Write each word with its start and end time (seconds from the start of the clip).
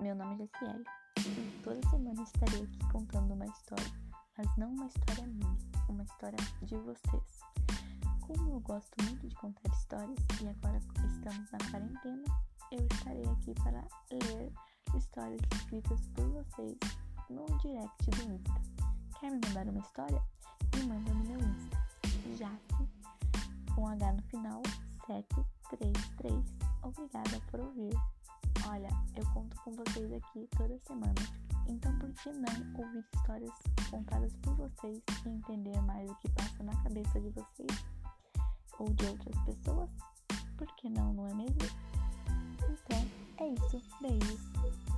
Meu 0.00 0.14
nome 0.14 0.32
é 0.32 0.38
Jaciele 0.38 0.84
e 1.18 1.62
toda 1.62 1.88
semana 1.90 2.22
estarei 2.22 2.62
aqui 2.62 2.78
contando 2.90 3.34
uma 3.34 3.44
história, 3.44 3.92
mas 4.38 4.56
não 4.56 4.72
uma 4.72 4.86
história 4.86 5.26
minha, 5.26 5.58
uma 5.90 6.02
história 6.02 6.38
de 6.62 6.74
vocês. 6.76 7.40
Como 8.22 8.50
eu 8.50 8.60
gosto 8.60 8.90
muito 9.04 9.28
de 9.28 9.34
contar 9.34 9.68
histórias 9.70 10.18
e 10.40 10.48
agora 10.48 10.78
estamos 10.78 11.50
na 11.50 11.58
quarentena, 11.70 12.24
eu 12.72 12.86
estarei 12.90 13.24
aqui 13.24 13.54
para 13.62 13.84
ler 14.10 14.50
histórias 14.96 15.40
escritas 15.54 16.00
por 16.14 16.24
vocês 16.30 16.78
no 17.28 17.44
direct 17.58 18.10
do 18.10 18.32
Insta. 18.32 18.62
Quer 19.20 19.32
me 19.32 19.40
mandar 19.48 19.68
uma 19.68 19.80
história? 19.80 20.22
Me 20.76 20.82
manda 20.84 21.12
no 21.12 21.24
meu 21.24 21.38
Insta, 21.40 21.76
Jace, 22.38 22.88
com 23.74 23.86
H 23.86 24.12
no 24.14 24.22
final, 24.22 24.62
733. 25.06 26.42
Obrigada 26.82 27.40
por 27.50 27.60
ouvir. 27.60 27.92
Olha, 28.66 28.88
eu 29.16 29.24
com 29.70 29.84
vocês 29.84 30.12
aqui 30.12 30.48
toda 30.56 30.78
semana. 30.78 31.14
Então, 31.68 31.96
por 31.98 32.12
que 32.14 32.30
não 32.32 32.84
ouvir 32.84 33.04
histórias 33.14 33.52
contadas 33.90 34.32
por 34.42 34.54
vocês 34.54 35.00
e 35.24 35.28
entender 35.28 35.80
mais 35.82 36.10
o 36.10 36.14
que 36.16 36.28
passa 36.30 36.62
na 36.64 36.74
cabeça 36.82 37.20
de 37.20 37.30
vocês 37.30 37.84
ou 38.78 38.88
de 38.92 39.06
outras 39.06 39.38
pessoas? 39.44 39.90
Por 40.56 40.66
que 40.76 40.88
não, 40.90 41.12
não 41.12 41.28
é 41.28 41.34
mesmo? 41.34 41.58
Então, 42.68 43.06
é 43.38 43.48
isso. 43.48 43.80
Beijos. 44.00 44.89